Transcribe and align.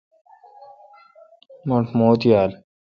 مٹھ 1.67 1.89
موُت 1.97 2.21
یال۔ 2.29 2.51